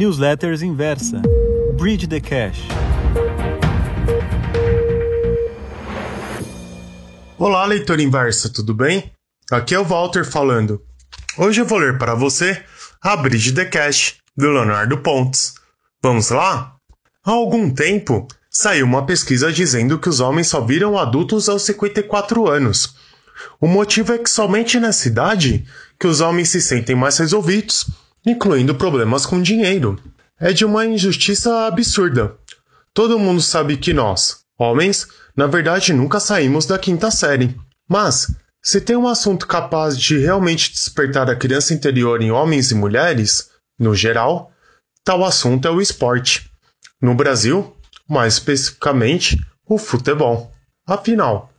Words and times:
Newsletters 0.00 0.62
Inversa. 0.62 1.20
Bridge 1.76 2.06
the 2.06 2.20
Cash. 2.20 2.58
Olá, 7.36 7.66
leitor 7.66 8.00
inversa, 8.00 8.48
tudo 8.48 8.72
bem? 8.72 9.12
Aqui 9.50 9.74
é 9.74 9.78
o 9.78 9.84
Walter 9.84 10.24
falando. 10.24 10.80
Hoje 11.36 11.60
eu 11.60 11.66
vou 11.66 11.76
ler 11.76 11.98
para 11.98 12.14
você 12.14 12.64
a 13.02 13.14
Bridge 13.14 13.52
the 13.52 13.66
Cash, 13.66 14.16
do 14.34 14.50
Leonardo 14.50 14.96
Pontes. 14.96 15.52
Vamos 16.02 16.30
lá? 16.30 16.76
Há 17.22 17.32
algum 17.32 17.68
tempo, 17.68 18.26
saiu 18.48 18.86
uma 18.86 19.04
pesquisa 19.04 19.52
dizendo 19.52 19.98
que 19.98 20.08
os 20.08 20.18
homens 20.18 20.46
só 20.46 20.62
viram 20.62 20.96
adultos 20.96 21.46
aos 21.46 21.60
54 21.64 22.48
anos. 22.48 22.96
O 23.60 23.66
motivo 23.66 24.14
é 24.14 24.18
que 24.18 24.30
somente 24.30 24.80
nessa 24.80 25.08
idade 25.08 25.66
que 25.98 26.06
os 26.06 26.22
homens 26.22 26.48
se 26.48 26.62
sentem 26.62 26.96
mais 26.96 27.18
resolvidos 27.18 27.99
incluindo 28.26 28.74
problemas 28.74 29.24
com 29.26 29.40
dinheiro. 29.40 29.98
É 30.38 30.52
de 30.52 30.64
uma 30.64 30.86
injustiça 30.86 31.66
absurda. 31.66 32.34
Todo 32.92 33.18
mundo 33.18 33.40
sabe 33.40 33.76
que 33.76 33.92
nós, 33.92 34.40
homens, 34.58 35.06
na 35.36 35.46
verdade 35.46 35.92
nunca 35.92 36.18
saímos 36.18 36.66
da 36.66 36.78
quinta 36.78 37.10
série. 37.10 37.56
Mas, 37.88 38.26
se 38.62 38.80
tem 38.80 38.96
um 38.96 39.08
assunto 39.08 39.46
capaz 39.46 39.98
de 39.98 40.18
realmente 40.18 40.72
despertar 40.72 41.30
a 41.30 41.36
criança 41.36 41.72
interior 41.72 42.20
em 42.20 42.30
homens 42.30 42.70
e 42.70 42.74
mulheres, 42.74 43.50
no 43.78 43.94
geral, 43.94 44.52
tal 45.04 45.24
assunto 45.24 45.66
é 45.66 45.70
o 45.70 45.80
esporte. 45.80 46.50
No 47.00 47.14
Brasil, 47.14 47.74
mais 48.08 48.34
especificamente, 48.34 49.38
o 49.66 49.78
futebol. 49.78 50.52
Afinal, 50.86 51.50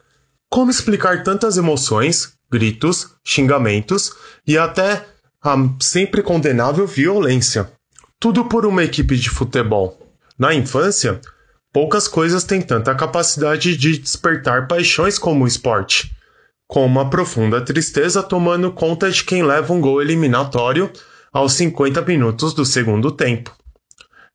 como 0.50 0.70
explicar 0.70 1.24
tantas 1.24 1.58
emoções, 1.58 2.34
gritos, 2.52 3.16
xingamentos 3.24 4.14
e 4.46 4.58
até 4.58 5.08
a 5.44 5.58
sempre 5.80 6.22
condenável 6.22 6.86
violência. 6.86 7.72
Tudo 8.20 8.46
por 8.46 8.64
uma 8.64 8.84
equipe 8.84 9.18
de 9.18 9.28
futebol. 9.28 10.00
Na 10.38 10.54
infância, 10.54 11.20
poucas 11.74 12.08
coisas 12.08 12.44
têm 12.44 12.62
tanta 12.62 12.94
capacidade 12.94 13.76
de 13.76 13.98
despertar 13.98 14.68
paixões 14.68 15.18
como 15.18 15.44
o 15.44 15.48
esporte, 15.48 16.16
com 16.68 16.86
uma 16.86 17.10
profunda 17.10 17.60
tristeza 17.60 18.22
tomando 18.22 18.72
conta 18.72 19.10
de 19.10 19.24
quem 19.24 19.42
leva 19.42 19.74
um 19.74 19.82
gol 19.82 20.00
eliminatório 20.00 20.92
aos 21.34 21.54
50 21.54 22.04
minutos 22.04 22.54
do 22.54 22.64
segundo 22.64 23.12
tempo. 23.12 23.52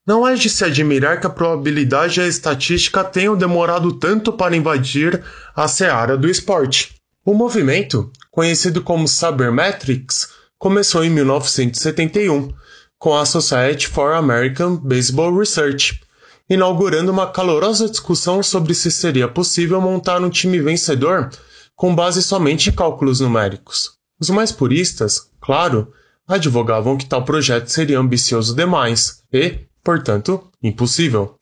Não 0.04 0.26
é 0.26 0.34
de 0.34 0.50
se 0.50 0.64
admirar 0.64 1.20
que 1.20 1.26
a 1.28 1.30
probabilidade 1.30 2.18
e 2.18 2.24
a 2.24 2.28
estatística 2.28 3.04
tenham 3.04 3.36
demorado 3.36 3.92
tanto 3.92 4.32
para 4.32 4.56
invadir 4.56 5.22
a 5.54 5.68
seara 5.68 6.16
do 6.16 6.28
esporte. 6.28 6.96
O 7.24 7.32
movimento, 7.32 8.10
conhecido 8.30 8.82
como 8.82 9.06
Sabermetrics, 9.06 10.35
começou 10.58 11.04
em 11.04 11.10
1971 11.10 12.52
com 12.98 13.14
a 13.14 13.26
Society 13.26 13.88
for 13.88 14.14
American 14.14 14.76
Baseball 14.76 15.36
Research, 15.36 16.00
inaugurando 16.48 17.12
uma 17.12 17.30
calorosa 17.30 17.88
discussão 17.88 18.42
sobre 18.42 18.74
se 18.74 18.90
seria 18.90 19.28
possível 19.28 19.80
montar 19.80 20.22
um 20.22 20.30
time 20.30 20.58
vencedor 20.60 21.30
com 21.74 21.94
base 21.94 22.22
somente 22.22 22.70
em 22.70 22.72
cálculos 22.72 23.20
numéricos. 23.20 23.92
Os 24.18 24.30
mais 24.30 24.50
puristas, 24.50 25.30
claro, 25.40 25.92
advogavam 26.26 26.96
que 26.96 27.04
tal 27.04 27.22
projeto 27.22 27.68
seria 27.68 27.98
ambicioso 27.98 28.56
demais 28.56 29.22
e, 29.30 29.66
portanto, 29.84 30.50
impossível. 30.62 31.36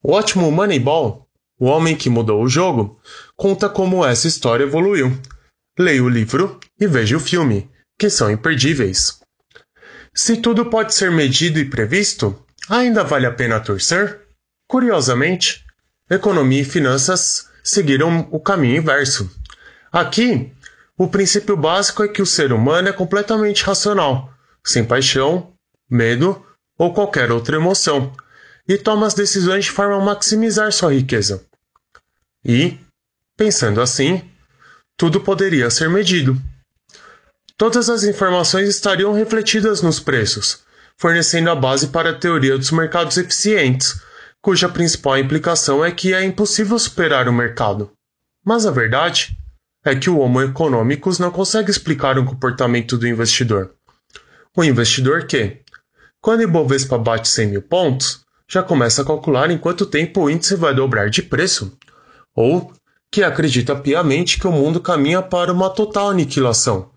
O 0.00 0.12
ótimo 0.12 0.50
Moneyball, 0.52 1.26
o 1.58 1.66
homem 1.66 1.96
que 1.96 2.08
mudou 2.08 2.40
o 2.40 2.48
jogo, 2.48 3.00
conta 3.36 3.68
como 3.68 4.06
essa 4.06 4.28
história 4.28 4.62
evoluiu. 4.62 5.18
Leia 5.76 6.04
o 6.04 6.08
livro 6.08 6.60
e 6.80 6.86
veja 6.86 7.16
o 7.16 7.20
filme 7.20 7.68
que 7.98 8.08
são 8.08 8.30
imperdíveis. 8.30 9.20
Se 10.14 10.36
tudo 10.36 10.66
pode 10.66 10.94
ser 10.94 11.10
medido 11.10 11.58
e 11.58 11.64
previsto, 11.64 12.36
ainda 12.68 13.04
vale 13.04 13.26
a 13.26 13.32
pena 13.32 13.60
torcer? 13.60 14.20
Curiosamente, 14.68 15.64
economia 16.08 16.62
e 16.62 16.64
finanças 16.64 17.48
seguiram 17.62 18.28
o 18.30 18.40
caminho 18.40 18.76
inverso. 18.76 19.30
Aqui, 19.92 20.52
o 20.96 21.08
princípio 21.08 21.56
básico 21.56 22.02
é 22.02 22.08
que 22.08 22.22
o 22.22 22.26
ser 22.26 22.52
humano 22.52 22.88
é 22.88 22.92
completamente 22.92 23.64
racional, 23.64 24.32
sem 24.64 24.84
paixão, 24.84 25.52
medo 25.88 26.44
ou 26.76 26.92
qualquer 26.92 27.30
outra 27.30 27.56
emoção, 27.56 28.12
e 28.68 28.76
toma 28.76 29.06
as 29.06 29.14
decisões 29.14 29.64
de 29.64 29.70
forma 29.70 29.96
a 29.96 30.04
maximizar 30.04 30.70
sua 30.72 30.92
riqueza. 30.92 31.42
E, 32.44 32.78
pensando 33.36 33.80
assim, 33.80 34.22
tudo 34.96 35.20
poderia 35.20 35.70
ser 35.70 35.88
medido. 35.88 36.40
Todas 37.58 37.90
as 37.90 38.04
informações 38.04 38.68
estariam 38.68 39.12
refletidas 39.12 39.82
nos 39.82 39.98
preços, 39.98 40.60
fornecendo 40.96 41.50
a 41.50 41.56
base 41.56 41.88
para 41.88 42.10
a 42.10 42.14
teoria 42.14 42.56
dos 42.56 42.70
mercados 42.70 43.16
eficientes, 43.16 44.00
cuja 44.40 44.68
principal 44.68 45.18
implicação 45.18 45.84
é 45.84 45.90
que 45.90 46.14
é 46.14 46.22
impossível 46.22 46.78
superar 46.78 47.28
o 47.28 47.32
mercado. 47.32 47.90
Mas 48.46 48.64
a 48.64 48.70
verdade 48.70 49.36
é 49.84 49.92
que 49.96 50.08
o 50.08 50.18
Homo 50.20 50.40
econômicos 50.40 51.18
não 51.18 51.32
consegue 51.32 51.68
explicar 51.68 52.16
o 52.16 52.24
comportamento 52.24 52.96
do 52.96 53.08
investidor. 53.08 53.74
O 54.56 54.62
investidor 54.62 55.26
que, 55.26 55.58
quando 56.20 56.44
Ibovespa 56.44 56.96
bate 56.96 57.26
100 57.26 57.48
mil 57.48 57.62
pontos, 57.62 58.20
já 58.48 58.62
começa 58.62 59.02
a 59.02 59.04
calcular 59.04 59.50
em 59.50 59.58
quanto 59.58 59.84
tempo 59.84 60.22
o 60.22 60.30
índice 60.30 60.54
vai 60.54 60.72
dobrar 60.72 61.10
de 61.10 61.22
preço, 61.22 61.76
ou 62.36 62.72
que 63.10 63.24
acredita 63.24 63.74
piamente 63.74 64.38
que 64.38 64.46
o 64.46 64.52
mundo 64.52 64.80
caminha 64.80 65.20
para 65.20 65.52
uma 65.52 65.68
total 65.68 66.10
aniquilação, 66.10 66.96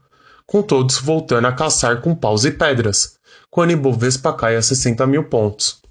com 0.52 0.62
todos 0.62 0.98
voltando 0.98 1.48
a 1.48 1.54
caçar 1.54 2.02
com 2.02 2.14
paus 2.14 2.44
e 2.44 2.52
pedras, 2.52 3.16
quando 3.50 3.72
Ibovespa 3.72 4.34
cai 4.34 4.58
a 4.58 4.62
60 4.62 5.08
mil 5.08 5.24
pontos. 5.30 5.82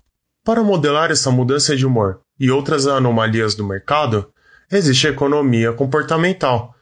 Para 0.45 0.63
modelar 0.63 1.11
essa 1.11 1.31
mudança 1.31 1.75
de 1.75 1.87
humor 1.87 2.21
e 2.39 2.51
outras 2.51 2.87
anomalias 2.87 3.55
do 3.55 3.67
mercado, 3.67 4.31
existe 4.71 5.07
a 5.07 5.11
economia 5.13 5.73
comportamental, 5.73 6.75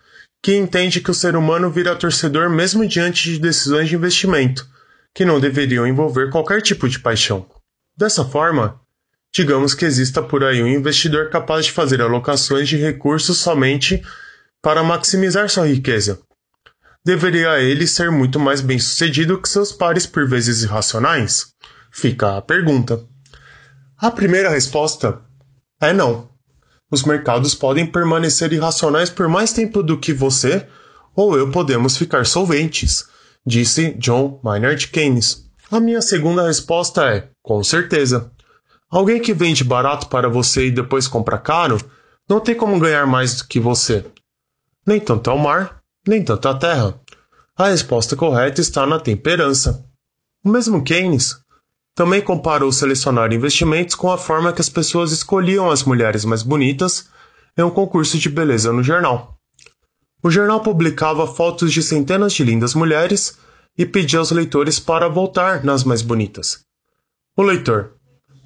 que 0.42 0.56
entende 0.56 1.00
que 1.00 1.12
o 1.12 1.14
ser 1.14 1.36
humano 1.36 1.70
vira 1.70 1.94
torcedor 1.94 2.50
mesmo 2.50 2.84
diante 2.84 3.30
de 3.30 3.38
decisões 3.38 3.88
de 3.88 3.94
investimento, 3.94 4.66
que 5.14 5.24
não 5.24 5.38
deveriam 5.38 5.86
envolver 5.86 6.30
qualquer 6.30 6.60
tipo 6.60 6.88
de 6.88 6.98
paixão. 6.98 7.46
Dessa 7.96 8.24
forma, 8.24 8.80
digamos 9.32 9.72
que 9.72 9.84
exista 9.84 10.20
por 10.20 10.42
aí 10.42 10.60
um 10.60 10.66
investidor 10.66 11.30
capaz 11.30 11.66
de 11.66 11.70
fazer 11.70 12.02
alocações 12.02 12.68
de 12.68 12.76
recursos 12.76 13.38
somente 13.38 14.02
para 14.60 14.82
maximizar 14.82 15.48
sua 15.48 15.68
riqueza, 15.68 16.18
deveria 17.04 17.60
ele 17.60 17.86
ser 17.86 18.10
muito 18.10 18.38
mais 18.38 18.60
bem-sucedido 18.60 19.40
que 19.40 19.48
seus 19.48 19.72
pares 19.72 20.06
por 20.06 20.28
vezes 20.28 20.62
irracionais? 20.62 21.48
Fica 21.90 22.36
a 22.36 22.42
pergunta. 22.42 23.02
A 23.96 24.10
primeira 24.10 24.50
resposta 24.50 25.20
é 25.80 25.92
não. 25.92 26.28
Os 26.90 27.02
mercados 27.02 27.54
podem 27.54 27.86
permanecer 27.86 28.52
irracionais 28.52 29.10
por 29.10 29.28
mais 29.28 29.52
tempo 29.52 29.82
do 29.82 29.98
que 29.98 30.12
você 30.12 30.66
ou 31.14 31.36
eu 31.36 31.50
podemos 31.50 31.96
ficar 31.96 32.24
solventes, 32.24 33.04
disse 33.44 33.92
John 33.94 34.40
Maynard 34.42 34.86
Keynes. 34.88 35.50
A 35.70 35.80
minha 35.80 36.00
segunda 36.00 36.46
resposta 36.46 37.04
é: 37.12 37.28
com 37.42 37.62
certeza. 37.64 38.30
Alguém 38.88 39.20
que 39.20 39.34
vende 39.34 39.64
barato 39.64 40.08
para 40.08 40.28
você 40.28 40.66
e 40.66 40.70
depois 40.70 41.08
compra 41.08 41.36
caro 41.36 41.78
não 42.28 42.40
tem 42.40 42.54
como 42.54 42.78
ganhar 42.78 43.06
mais 43.06 43.34
do 43.34 43.48
que 43.48 43.58
você. 43.58 44.04
Nem 44.86 45.00
tanto 45.00 45.28
ao 45.28 45.36
mar, 45.36 45.77
nem 46.08 46.24
tanto 46.24 46.48
a 46.48 46.54
terra. 46.54 46.98
A 47.54 47.68
resposta 47.68 48.16
correta 48.16 48.60
está 48.60 48.86
na 48.86 48.98
temperança. 48.98 49.84
O 50.42 50.48
mesmo 50.48 50.82
Keynes 50.82 51.36
também 51.94 52.22
comparou 52.22 52.72
selecionar 52.72 53.32
investimentos 53.32 53.94
com 53.94 54.10
a 54.10 54.16
forma 54.16 54.52
que 54.52 54.60
as 54.60 54.68
pessoas 54.68 55.12
escolhiam 55.12 55.70
as 55.70 55.82
mulheres 55.82 56.24
mais 56.24 56.42
bonitas 56.42 57.08
em 57.56 57.62
um 57.62 57.70
concurso 57.70 58.18
de 58.18 58.28
beleza 58.28 58.72
no 58.72 58.82
jornal. 58.82 59.36
O 60.22 60.30
jornal 60.30 60.60
publicava 60.60 61.26
fotos 61.26 61.72
de 61.72 61.82
centenas 61.82 62.32
de 62.32 62.42
lindas 62.42 62.74
mulheres 62.74 63.36
e 63.76 63.84
pedia 63.84 64.18
aos 64.18 64.30
leitores 64.30 64.80
para 64.80 65.08
voltar 65.08 65.62
nas 65.62 65.84
mais 65.84 66.00
bonitas. 66.00 66.64
O 67.36 67.42
leitor, 67.42 67.92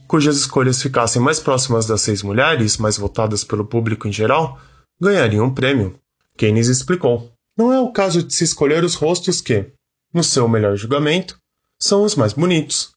cujas 0.09 0.37
escolhas 0.37 0.83
ficassem 0.83 1.23
mais 1.23 1.39
próximas 1.39 1.87
das 1.87 2.03
seis 2.03 2.23
mulheres, 2.23 2.77
mais 2.77 2.99
votadas 2.99 3.45
pelo 3.45 3.65
público 3.65 4.09
em 4.09 4.13
geral, 4.13 4.59
ganharia 5.01 5.43
um 5.43 5.53
prêmio. 5.53 5.99
Keynes 6.37 6.69
explicou. 6.69 7.32
Não 7.57 7.73
é 7.73 7.79
o 7.81 7.93
caso 7.93 8.23
de 8.23 8.35
se 8.35 8.45
escolher 8.45 8.83
os 8.83 8.95
rostos 8.95 9.41
que, 9.41 9.67
no 10.13 10.25
seu 10.25 10.49
melhor 10.49 10.77
julgamento, 10.77 11.39
são 11.79 12.05
os 12.05 12.15
mais 12.15 12.33
bonitos, 12.33 12.93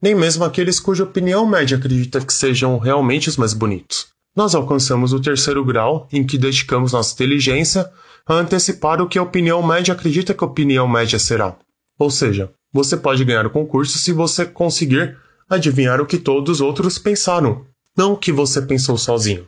nem 0.00 0.14
mesmo 0.14 0.44
aqueles 0.44 0.78
cuja 0.78 1.04
opinião 1.04 1.46
média 1.46 1.78
acredita 1.78 2.20
que 2.20 2.32
sejam 2.32 2.78
realmente 2.78 3.28
os 3.28 3.36
mais 3.36 3.54
bonitos. 3.54 4.08
Nós 4.36 4.54
alcançamos 4.54 5.12
o 5.12 5.20
terceiro 5.20 5.64
grau 5.64 6.08
em 6.12 6.26
que 6.26 6.36
dedicamos 6.36 6.92
nossa 6.92 7.14
inteligência 7.14 7.90
a 8.26 8.34
antecipar 8.34 9.00
o 9.00 9.08
que 9.08 9.18
a 9.18 9.22
opinião 9.22 9.62
média 9.62 9.94
acredita 9.94 10.34
que 10.34 10.44
a 10.44 10.46
opinião 10.46 10.88
média 10.88 11.18
será. 11.18 11.56
Ou 11.98 12.10
seja, 12.10 12.52
você 12.72 12.96
pode 12.96 13.24
ganhar 13.24 13.46
o 13.46 13.50
concurso 13.50 13.96
se 13.96 14.12
você 14.12 14.44
conseguir 14.44 15.16
adivinhar 15.48 16.00
o 16.00 16.06
que 16.06 16.18
todos 16.18 16.56
os 16.56 16.60
outros 16.60 16.98
pensaram, 16.98 17.64
não 17.96 18.14
o 18.14 18.16
que 18.16 18.32
você 18.32 18.60
pensou 18.60 18.98
sozinho. 18.98 19.46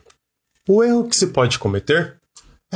O 0.69 0.82
erro 0.82 1.09
que 1.09 1.17
se 1.17 1.26
pode 1.26 1.59
cometer 1.59 2.17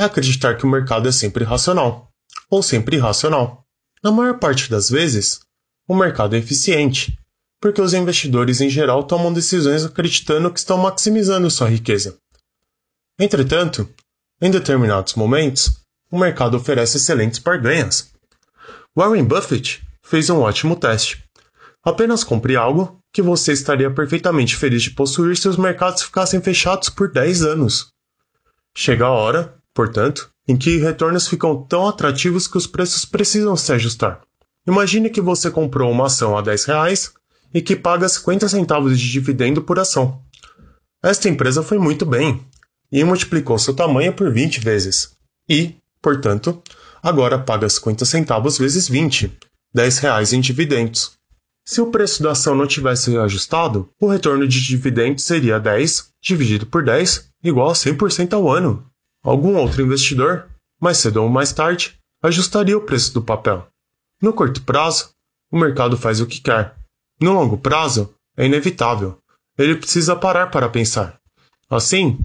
é 0.01 0.05
acreditar 0.05 0.57
que 0.57 0.65
o 0.65 0.69
mercado 0.69 1.07
é 1.07 1.11
sempre 1.11 1.43
racional, 1.43 2.09
ou 2.49 2.61
sempre 2.63 2.97
irracional. 2.97 3.63
Na 4.03 4.11
maior 4.11 4.39
parte 4.39 4.69
das 4.69 4.89
vezes, 4.89 5.41
o 5.87 5.95
mercado 5.95 6.35
é 6.35 6.39
eficiente, 6.39 7.17
porque 7.59 7.81
os 7.81 7.93
investidores 7.93 8.61
em 8.61 8.69
geral 8.69 9.03
tomam 9.03 9.31
decisões 9.31 9.85
acreditando 9.85 10.51
que 10.51 10.59
estão 10.59 10.77
maximizando 10.77 11.51
sua 11.51 11.69
riqueza. 11.69 12.17
Entretanto, 13.19 13.87
em 14.41 14.49
determinados 14.49 15.13
momentos, 15.13 15.79
o 16.09 16.17
mercado 16.17 16.57
oferece 16.57 16.97
excelentes 16.97 17.39
barganhas. 17.39 18.11
Warren 18.97 19.23
Buffett 19.23 19.81
fez 20.01 20.29
um 20.29 20.39
ótimo 20.39 20.75
teste. 20.75 21.23
Apenas 21.83 22.23
compre 22.23 22.55
algo 22.55 22.99
que 23.13 23.21
você 23.21 23.51
estaria 23.51 23.91
perfeitamente 23.91 24.55
feliz 24.55 24.81
de 24.81 24.91
possuir 24.91 25.37
se 25.37 25.47
os 25.47 25.57
mercados 25.57 26.01
ficassem 26.01 26.41
fechados 26.41 26.89
por 26.89 27.11
10 27.11 27.43
anos. 27.43 27.91
Chega 28.75 29.05
a 29.05 29.11
hora, 29.11 29.60
portanto, 29.73 30.29
em 30.47 30.57
que 30.57 30.77
retornos 30.77 31.27
ficam 31.27 31.63
tão 31.63 31.87
atrativos 31.87 32.47
que 32.47 32.57
os 32.57 32.67
preços 32.67 33.05
precisam 33.05 33.55
se 33.55 33.71
ajustar. 33.73 34.21
Imagine 34.67 35.09
que 35.09 35.21
você 35.21 35.49
comprou 35.49 35.91
uma 35.91 36.07
ação 36.07 36.37
a 36.37 36.41
10 36.41 36.65
reais 36.65 37.13
e 37.53 37.61
que 37.61 37.75
paga 37.75 38.07
50 38.07 38.47
centavos 38.47 38.99
de 38.99 39.11
dividendo 39.11 39.61
por 39.61 39.79
ação. 39.79 40.21
Esta 41.03 41.29
empresa 41.29 41.63
foi 41.63 41.79
muito 41.79 42.05
bem 42.05 42.45
e 42.91 43.03
multiplicou 43.03 43.57
seu 43.57 43.73
tamanho 43.73 44.13
por 44.13 44.31
20 44.31 44.59
vezes. 44.59 45.15
E, 45.49 45.75
portanto, 46.01 46.61
agora 47.01 47.39
paga 47.39 47.67
50 47.67 48.05
centavos 48.05 48.57
vezes 48.57 48.87
20, 48.87 49.35
10 49.73 49.97
reais 49.99 50.33
em 50.33 50.39
dividendos. 50.39 51.13
Se 51.65 51.79
o 51.79 51.87
preço 51.87 52.21
da 52.21 52.31
ação 52.31 52.53
não 52.55 52.67
tivesse 52.67 53.15
ajustado, 53.17 53.89
o 53.99 54.07
retorno 54.07 54.47
de 54.47 54.61
dividendos 54.61 55.23
seria 55.23 55.59
10 55.59 56.09
dividido 56.21 56.65
por 56.65 56.83
10 56.83 57.29
igual 57.43 57.69
a 57.69 57.73
100% 57.73 58.33
ao 58.33 58.51
ano. 58.51 58.90
Algum 59.23 59.55
outro 59.57 59.81
investidor, 59.81 60.49
mais 60.79 60.97
cedo 60.97 61.21
ou 61.21 61.29
mais 61.29 61.53
tarde, 61.53 61.97
ajustaria 62.23 62.77
o 62.77 62.81
preço 62.81 63.13
do 63.13 63.21
papel. 63.21 63.67
No 64.21 64.33
curto 64.33 64.61
prazo, 64.63 65.09
o 65.51 65.57
mercado 65.57 65.97
faz 65.97 66.19
o 66.19 66.25
que 66.25 66.41
quer. 66.41 66.75
No 67.19 67.33
longo 67.33 67.57
prazo, 67.57 68.13
é 68.35 68.45
inevitável. 68.45 69.17
Ele 69.57 69.75
precisa 69.75 70.15
parar 70.15 70.47
para 70.47 70.69
pensar. 70.69 71.19
Assim, 71.69 72.19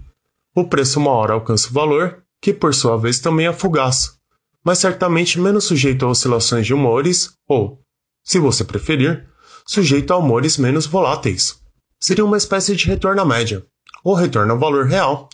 o 0.55 0.65
preço 0.65 0.99
uma 0.99 1.11
hora 1.11 1.33
alcança 1.33 1.69
o 1.69 1.73
valor, 1.73 2.23
que 2.41 2.53
por 2.53 2.73
sua 2.73 2.97
vez 2.97 3.19
também 3.19 3.47
é 3.47 3.53
fugaz, 3.53 4.17
mas 4.63 4.79
certamente 4.79 5.39
menos 5.39 5.65
sujeito 5.65 6.05
a 6.05 6.09
oscilações 6.09 6.65
de 6.65 6.73
humores 6.73 7.33
ou, 7.47 7.79
se 8.23 8.39
você 8.39 8.63
preferir, 8.63 9.27
sujeito 9.65 10.11
a 10.11 10.17
humores 10.17 10.57
menos 10.57 10.85
voláteis. 10.85 11.61
Seria 11.99 12.25
uma 12.25 12.37
espécie 12.37 12.75
de 12.75 12.85
retorno 12.85 13.21
à 13.21 13.25
média, 13.25 13.65
ou 14.03 14.13
retorno 14.13 14.53
ao 14.53 14.59
valor 14.59 14.85
real, 14.85 15.29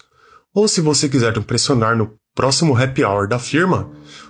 ou 0.54 0.68
se 0.68 0.82
você 0.82 1.10
quiser 1.10 1.36
impressionar 1.38 1.98
no 1.98 2.14
próximo 2.36 2.78
happy 2.78 3.04
hour 3.04 3.28
da 3.28 3.40
firma, 3.40 3.90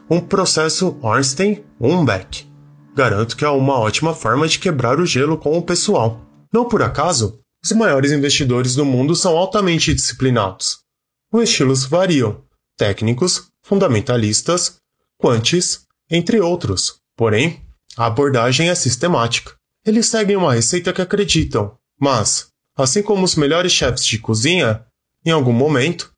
um 0.10 0.20
processo 0.20 0.98
Ornstein-Umbeck. 1.02 2.48
Garanto 2.96 3.36
que 3.36 3.44
é 3.44 3.50
uma 3.50 3.80
ótima 3.80 4.14
forma 4.14 4.48
de 4.48 4.60
quebrar 4.60 5.00
o 5.00 5.06
gelo 5.06 5.38
com 5.38 5.58
o 5.58 5.62
pessoal. 5.62 6.22
Não 6.52 6.68
por 6.68 6.81
acaso, 6.81 7.40
os 7.64 7.72
maiores 7.72 8.12
investidores 8.12 8.75
do 8.75 8.86
mundo 8.86 9.16
são 9.16 9.36
altamente 9.38 9.94
disciplinados. 9.94 10.80
Os 11.31 11.50
estilos 11.50 11.86
variam, 11.86 12.44
técnicos, 12.78 13.50
fundamentalistas, 13.62 14.78
quantis, 15.18 15.86
entre 16.10 16.40
outros. 16.40 17.00
Porém, 17.16 17.62
a 17.98 18.06
abordagem 18.06 18.70
é 18.70 18.75
sistemática. 18.75 19.54
Eles 19.86 20.08
seguem 20.08 20.36
uma 20.36 20.54
receita 20.54 20.94
que 20.94 21.02
acreditam, 21.02 21.75
mas, 22.00 22.48
assim 22.75 23.02
como 23.02 23.24
os 23.24 23.36
melhores 23.36 23.72
chefes 23.72 24.06
de 24.06 24.20
cozinha, 24.20 24.86
em 25.25 25.31
algum 25.31 25.54
momento, 25.54 26.12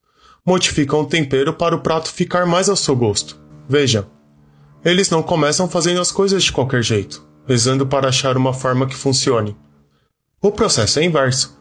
modificam 0.45 1.01
o 1.01 1.05
tempero 1.07 1.53
para 1.53 1.75
o 1.75 1.81
prato 1.81 2.11
ficar 2.11 2.45
mais 2.45 2.69
ao 2.69 2.75
seu 2.75 2.95
gosto. 2.95 3.41
Veja, 3.67 4.07
eles 4.83 5.09
não 5.09 5.23
começam 5.23 5.67
fazendo 5.67 5.99
as 5.99 6.11
coisas 6.11 6.43
de 6.43 6.51
qualquer 6.51 6.83
jeito, 6.83 7.27
rezando 7.47 7.87
para 7.87 8.09
achar 8.09 8.37
uma 8.37 8.53
forma 8.53 8.85
que 8.85 8.95
funcione. 8.95 9.57
O 10.41 10.51
processo 10.51 10.99
é 10.99 11.03
inverso. 11.03 11.59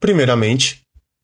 Primeiramente, 0.00 0.82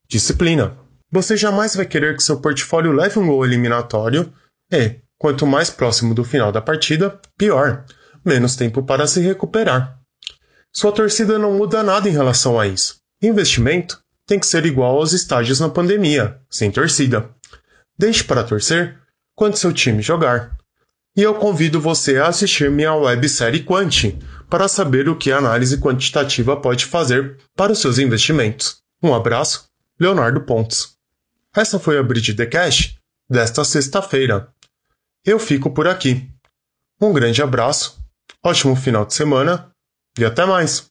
disciplina. 0.09 0.77
Você 1.11 1.37
jamais 1.37 1.75
vai 1.75 1.87
querer 1.87 2.17
que 2.17 2.23
seu 2.23 2.41
portfólio 2.41 2.93
leve 2.93 3.19
um 3.19 3.27
gol 3.27 3.45
eliminatório 3.45 4.33
e, 4.71 5.01
quanto 5.19 5.47
mais 5.47 5.71
próximo 5.71 6.15
do 6.15 6.23
final 6.23 6.53
da 6.53 6.61
partida, 6.61 7.19
pior 7.39 7.85
menos 8.25 8.55
tempo 8.55 8.83
para 8.83 9.07
se 9.07 9.21
recuperar. 9.21 9.99
Sua 10.73 10.93
torcida 10.93 11.39
não 11.39 11.55
muda 11.55 11.83
nada 11.83 12.09
em 12.09 12.13
relação 12.13 12.61
a 12.61 12.67
isso. 12.67 12.97
Investimento 13.23 13.99
tem 14.31 14.39
que 14.39 14.47
ser 14.47 14.65
igual 14.65 14.97
aos 14.97 15.13
estágios 15.13 15.59
na 15.59 15.69
pandemia, 15.69 16.41
sem 16.49 16.71
torcida. 16.71 17.29
Deixe 17.99 18.23
para 18.23 18.45
torcer 18.45 18.97
quando 19.35 19.57
seu 19.57 19.73
time 19.73 20.01
jogar. 20.01 20.57
E 21.17 21.23
eu 21.23 21.35
convido 21.35 21.81
você 21.81 22.17
a 22.17 22.29
assistir 22.29 22.71
minha 22.71 22.95
websérie 22.95 23.65
Quanti 23.65 24.17
para 24.49 24.69
saber 24.69 25.09
o 25.09 25.17
que 25.17 25.33
a 25.33 25.39
análise 25.39 25.79
quantitativa 25.79 26.57
pode 26.57 26.87
fazer 26.87 27.39
para 27.57 27.73
os 27.73 27.81
seus 27.81 27.99
investimentos. 27.99 28.77
Um 29.03 29.13
abraço, 29.13 29.69
Leonardo 29.99 30.43
Pontes. 30.43 30.95
Essa 31.53 31.81
foi 31.81 31.99
a 31.99 32.03
Bridge 32.03 32.33
The 32.35 32.47
Cash 32.47 32.95
desta 33.29 33.65
sexta-feira. 33.65 34.47
Eu 35.25 35.41
fico 35.41 35.73
por 35.73 35.89
aqui. 35.89 36.31
Um 37.01 37.13
grande 37.13 37.43
abraço, 37.43 37.99
ótimo 38.45 38.77
final 38.77 39.05
de 39.05 39.13
semana 39.13 39.73
e 40.17 40.25
até 40.25 40.47
mais! 40.47 40.90